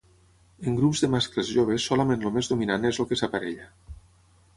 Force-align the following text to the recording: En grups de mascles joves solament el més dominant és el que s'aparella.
En 0.69 0.77
grups 0.77 1.01
de 1.03 1.09
mascles 1.15 1.51
joves 1.57 1.85
solament 1.91 2.25
el 2.29 2.33
més 2.39 2.49
dominant 2.53 2.89
és 2.91 2.99
el 3.05 3.09
que 3.13 3.19
s'aparella. 3.21 3.69